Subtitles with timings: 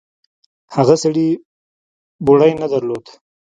[0.75, 1.27] هغه سړي
[2.25, 3.11] بوړۍ نه درلوده.